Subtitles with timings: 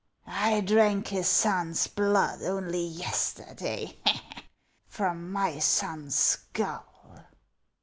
[0.25, 3.99] I drank his son's blood only yesterday,
[4.87, 7.19] from my sou's skull."